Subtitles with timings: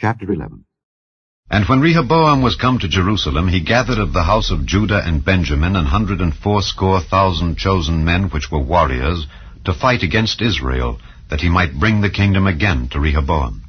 [0.00, 0.64] Chapter 11
[1.50, 5.24] And when Rehoboam was come to Jerusalem, he gathered of the house of Judah and
[5.24, 9.28] Benjamin an hundred and fourscore thousand chosen men which were warriors,
[9.64, 10.98] to fight against Israel,
[11.30, 13.62] that he might bring the kingdom again to Rehoboam.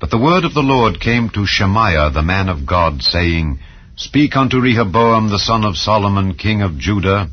[0.00, 3.58] But the word of the Lord came to Shemaiah the man of God, saying,
[3.96, 7.28] Speak unto Rehoboam the son of Solomon, king of Judah,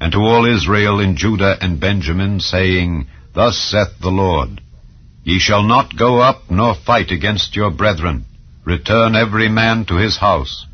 [0.00, 4.60] and to all Israel in Judah and Benjamin, saying, Thus saith the Lord,
[5.28, 8.24] Ye shall not go up nor fight against your brethren.
[8.64, 10.64] Return every man to his house,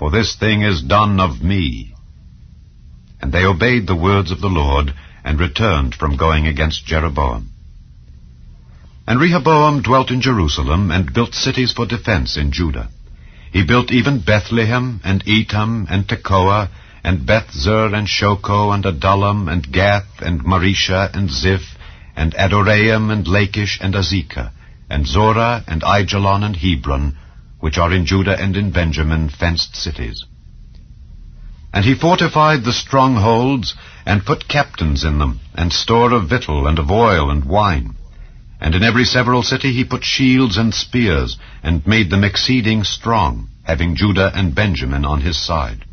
[0.00, 1.94] for this thing is done of me.
[3.22, 4.92] And they obeyed the words of the Lord,
[5.22, 7.50] and returned from going against Jeroboam.
[9.06, 12.88] And Rehoboam dwelt in Jerusalem, and built cities for defense in Judah.
[13.52, 16.68] He built even Bethlehem, and Etam, and Tekoa,
[17.04, 21.76] and Bethzur, and Shoco, and Adullam, and Gath, and Mareshah, and Ziph,
[22.20, 24.52] and Adoraim, and Lachish, and Azekah,
[24.90, 27.16] and Zorah, and Aijalon, and Hebron,
[27.60, 30.26] which are in Judah and in Benjamin, fenced cities.
[31.72, 36.78] And he fortified the strongholds, and put captains in them, and store of victual, and
[36.78, 37.94] of oil, and wine.
[38.60, 43.48] And in every several city he put shields and spears, and made them exceeding strong,
[43.62, 45.86] having Judah and Benjamin on his side.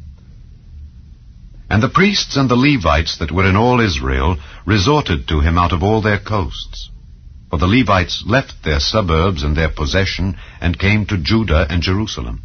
[1.78, 5.72] And the priests and the Levites that were in all Israel resorted to him out
[5.72, 6.89] of all their coasts.
[7.52, 12.42] For the Levites left their suburbs and their possession, and came to Judah and Jerusalem.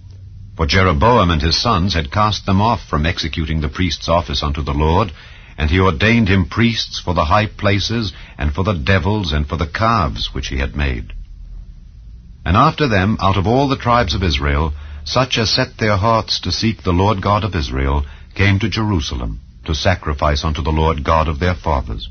[0.54, 4.62] For Jeroboam and his sons had cast them off from executing the priest's office unto
[4.62, 5.14] the Lord,
[5.56, 9.56] and he ordained him priests for the high places, and for the devils, and for
[9.56, 11.14] the calves which he had made.
[12.44, 16.38] And after them, out of all the tribes of Israel, such as set their hearts
[16.40, 21.04] to seek the Lord God of Israel, came to Jerusalem to sacrifice unto the Lord
[21.04, 22.08] God of their fathers.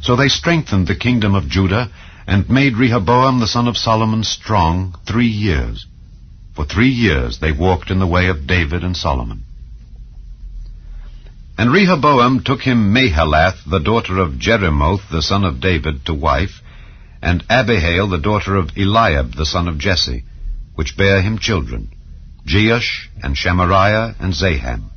[0.00, 1.90] So they strengthened the kingdom of Judah,
[2.26, 5.86] and made Rehoboam the son of Solomon strong three years.
[6.54, 9.44] For three years they walked in the way of David and Solomon.
[11.56, 16.60] And Rehoboam took him Mahalath, the daughter of Jerimoth, the son of David, to wife,
[17.22, 20.24] and Abihail, the daughter of Eliab, the son of Jesse,
[20.74, 21.90] which bare him children.
[22.48, 24.90] Jeush, and Shamariah, and Zaham.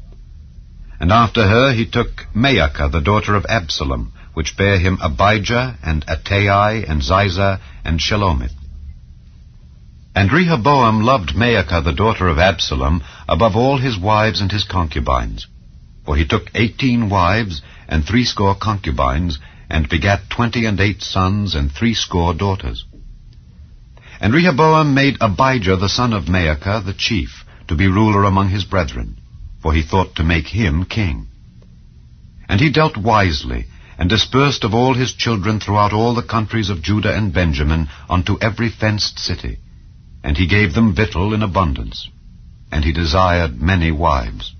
[1.02, 6.06] And after her he took Maacah, the daughter of Absalom, which bare him Abijah, and
[6.06, 8.54] Attai, and Ziza, and Shelomith.
[10.16, 15.48] And Rehoboam loved Maacah, the daughter of Absalom, above all his wives and his concubines.
[16.06, 19.40] For he took eighteen wives, and threescore concubines,
[19.70, 22.86] and begat twenty and eight sons, and threescore daughters.
[24.22, 28.64] And Rehoboam made Abijah the son of Maacah the chief, to be ruler among his
[28.64, 29.18] brethren,
[29.64, 31.28] for he thought to make him king.
[32.48, 33.66] And he dealt wisely,
[33.98, 38.38] and dispersed of all his children throughout all the countries of Judah and Benjamin unto
[38.40, 39.58] every fenced city.
[40.24, 42.08] And he gave them victual in abundance.
[42.72, 44.54] And he desired many wives.